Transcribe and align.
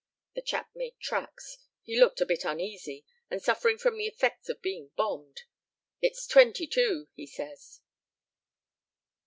The 0.33 0.41
chap 0.41 0.71
made 0.73 0.97
tracks. 0.99 1.59
He 1.83 1.99
looked 1.99 2.21
a 2.21 2.25
bit 2.25 2.43
uneasy, 2.43 3.05
and 3.29 3.39
suffering 3.39 3.77
from 3.77 3.99
the 3.99 4.07
effects 4.07 4.49
of 4.49 4.59
being 4.59 4.89
bombed. 4.95 5.43
'It's 6.01 6.25
22,' 6.25 7.09
he 7.13 7.27
says." 7.27 7.81